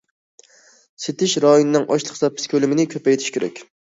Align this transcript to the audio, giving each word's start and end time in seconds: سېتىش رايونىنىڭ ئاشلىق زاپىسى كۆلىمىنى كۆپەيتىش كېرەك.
سېتىش 1.03 1.35
رايونىنىڭ 1.43 1.85
ئاشلىق 1.95 2.17
زاپىسى 2.21 2.51
كۆلىمىنى 2.53 2.89
كۆپەيتىش 2.97 3.31
كېرەك. 3.37 3.63